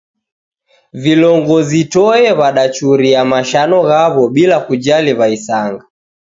[1.03, 5.83] Vilongozi toe w'adachuria mashano ghaw'o bila kujali w'aisanga!